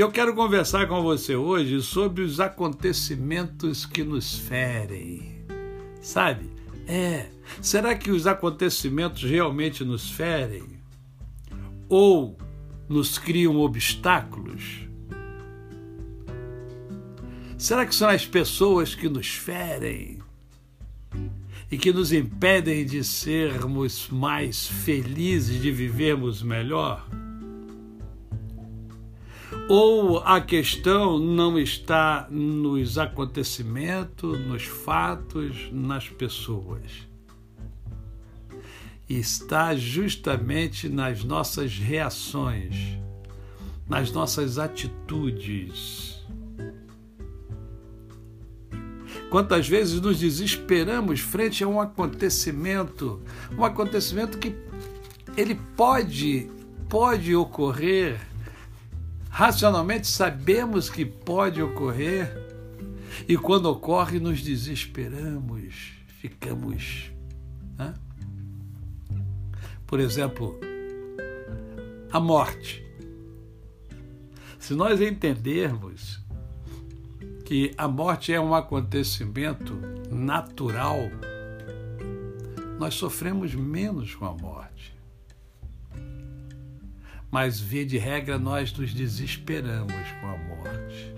[0.00, 5.44] E eu quero conversar com você hoje sobre os acontecimentos que nos ferem.
[6.00, 6.48] Sabe?
[6.86, 7.26] É.
[7.60, 10.80] Será que os acontecimentos realmente nos ferem?
[11.86, 12.38] Ou
[12.88, 14.88] nos criam obstáculos?
[17.58, 20.18] Será que são as pessoas que nos ferem
[21.70, 27.06] e que nos impedem de sermos mais felizes, de vivermos melhor?
[29.68, 37.08] Ou a questão não está nos acontecimentos, nos fatos, nas pessoas.
[39.08, 42.96] Está justamente nas nossas reações,
[43.88, 46.20] nas nossas atitudes.
[49.30, 53.20] Quantas vezes nos desesperamos frente a um acontecimento,
[53.56, 54.54] um acontecimento que
[55.36, 56.50] ele pode
[56.88, 58.20] pode ocorrer
[59.30, 62.36] Racionalmente sabemos que pode ocorrer
[63.28, 67.12] e quando ocorre nos desesperamos, ficamos.
[67.78, 67.94] Né?
[69.86, 70.58] Por exemplo,
[72.12, 72.84] a morte.
[74.58, 76.20] Se nós entendermos
[77.46, 79.74] que a morte é um acontecimento
[80.10, 80.98] natural,
[82.78, 84.99] nós sofremos menos com a morte
[87.30, 91.14] mas via de regra nós nos desesperamos com a morte.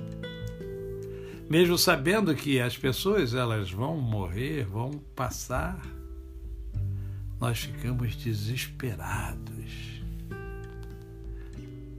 [1.49, 5.81] Mesmo sabendo que as pessoas elas vão morrer, vão passar,
[7.41, 10.03] nós ficamos desesperados.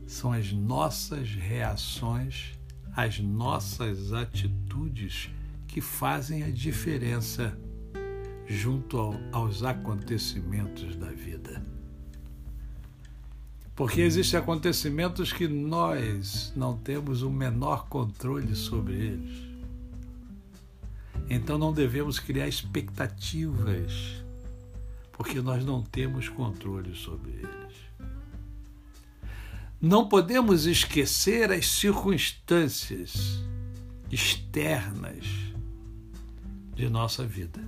[0.07, 2.57] São as nossas reações,
[2.95, 5.29] as nossas atitudes
[5.67, 7.57] que fazem a diferença
[8.47, 11.63] junto ao, aos acontecimentos da vida.
[13.75, 19.53] Porque existem acontecimentos que nós não temos o menor controle sobre eles.
[21.29, 24.23] Então não devemos criar expectativas,
[25.11, 27.73] porque nós não temos controle sobre eles.
[29.81, 33.43] Não podemos esquecer as circunstâncias
[34.11, 35.25] externas
[36.75, 37.59] de nossa vida.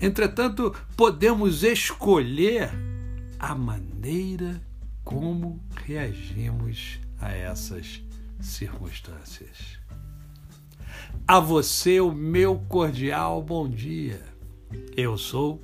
[0.00, 2.89] Entretanto, podemos escolher
[3.40, 4.60] a maneira
[5.02, 8.02] como reagimos a essas
[8.38, 9.78] circunstâncias.
[11.26, 14.20] A você, o meu cordial bom dia.
[14.94, 15.60] Eu sou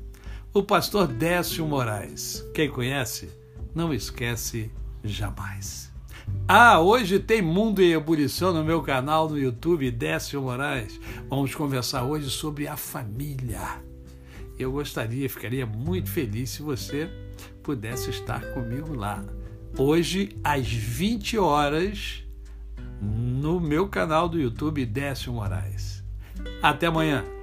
[0.55, 2.43] o pastor Décio Moraes.
[2.55, 3.29] Quem conhece,
[3.75, 4.71] não esquece
[5.05, 5.93] jamais.
[6.49, 10.99] Ah, hoje tem Mundo em Ebulição no meu canal no YouTube, Décio Moraes.
[11.29, 13.83] Vamos conversar hoje sobre a família.
[14.59, 17.11] Eu gostaria, ficaria muito feliz se você
[17.63, 19.25] pudesse estar comigo lá.
[19.77, 22.25] Hoje, às 20 horas,
[23.01, 26.03] no meu canal do YouTube, Décio Moraes.
[26.63, 27.36] Até amanhã.